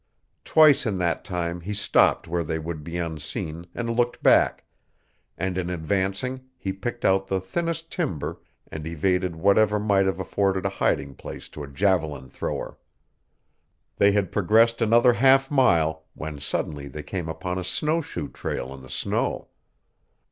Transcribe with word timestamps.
Twice 0.43 0.87
in 0.87 0.97
that 0.97 1.23
time 1.23 1.61
he 1.61 1.75
stopped 1.75 2.27
where 2.27 2.41
they 2.43 2.57
would 2.57 2.83
be 2.83 2.97
unseen 2.97 3.67
and 3.75 3.87
looked 3.95 4.23
back, 4.23 4.63
and 5.37 5.59
in 5.59 5.69
advancing 5.69 6.41
he 6.57 6.73
picked 6.73 7.05
out 7.05 7.27
the 7.27 7.39
thinnest 7.39 7.91
timber 7.91 8.41
and 8.71 8.87
evaded 8.87 9.35
whatever 9.35 9.77
might 9.79 10.07
have 10.07 10.19
afforded 10.19 10.65
a 10.65 10.69
hiding 10.69 11.13
place 11.13 11.49
to 11.49 11.61
a 11.61 11.67
javelin 11.67 12.31
thrower. 12.31 12.79
They 13.97 14.11
had 14.11 14.31
progressed 14.31 14.81
another 14.81 15.13
half 15.13 15.51
mile 15.51 16.05
when 16.15 16.39
suddenly 16.39 16.87
they 16.87 17.03
came 17.03 17.29
upon 17.29 17.59
a 17.59 17.63
snowshoe 17.63 18.29
trail 18.29 18.73
in 18.73 18.81
the 18.81 18.89
snow. 18.89 19.49